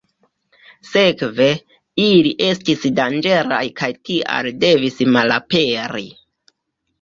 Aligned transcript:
Sekve, 0.91 1.49
ili 2.05 2.31
estis 2.45 2.87
danĝeraj 3.01 3.61
kaj 3.83 3.91
tial 4.09 4.51
devis 4.65 4.99
malaperi. 5.19 6.09